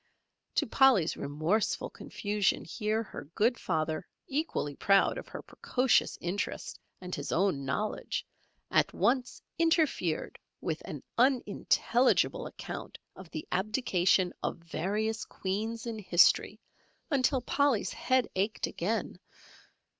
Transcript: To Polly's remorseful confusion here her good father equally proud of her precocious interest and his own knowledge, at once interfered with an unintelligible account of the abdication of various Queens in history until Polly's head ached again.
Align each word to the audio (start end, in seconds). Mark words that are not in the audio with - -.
To 0.55 0.65
Polly's 0.65 1.15
remorseful 1.15 1.91
confusion 1.91 2.63
here 2.63 3.03
her 3.03 3.25
good 3.35 3.59
father 3.59 4.07
equally 4.25 4.75
proud 4.75 5.19
of 5.19 5.27
her 5.27 5.43
precocious 5.43 6.17
interest 6.19 6.79
and 6.99 7.13
his 7.13 7.31
own 7.31 7.65
knowledge, 7.65 8.25
at 8.71 8.95
once 8.95 9.43
interfered 9.59 10.39
with 10.59 10.81
an 10.85 11.03
unintelligible 11.19 12.47
account 12.47 12.97
of 13.15 13.29
the 13.29 13.47
abdication 13.51 14.33
of 14.41 14.57
various 14.57 15.23
Queens 15.23 15.85
in 15.85 15.99
history 15.99 16.59
until 17.11 17.39
Polly's 17.39 17.93
head 17.93 18.27
ached 18.33 18.65
again. 18.65 19.19